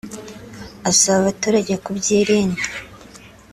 [0.89, 2.63] asaba abaturage kubyirinda